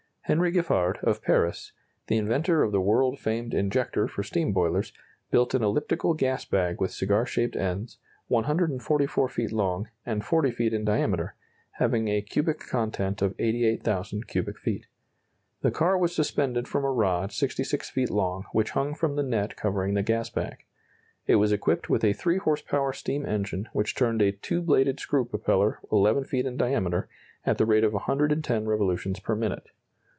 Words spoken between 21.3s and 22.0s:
was equipped